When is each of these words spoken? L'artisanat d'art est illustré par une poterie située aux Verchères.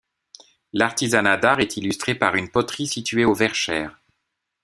L'artisanat 0.73 1.37
d'art 1.37 1.59
est 1.59 1.77
illustré 1.77 2.15
par 2.15 2.33
une 2.33 2.49
poterie 2.49 2.87
située 2.87 3.23
aux 3.23 3.35
Verchères. 3.35 4.01